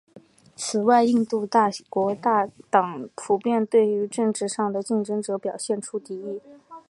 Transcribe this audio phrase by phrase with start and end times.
[0.55, 1.47] 此外印度
[1.87, 6.41] 国大党普遍地对于政治上的竞争者表现出敌意。